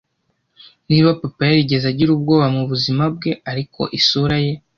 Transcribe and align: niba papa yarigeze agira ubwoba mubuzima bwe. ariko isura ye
niba 0.89 1.09
papa 1.21 1.41
yarigeze 1.49 1.85
agira 1.91 2.09
ubwoba 2.13 2.47
mubuzima 2.55 3.03
bwe. 3.15 3.31
ariko 3.51 3.81
isura 3.99 4.35
ye 4.45 4.53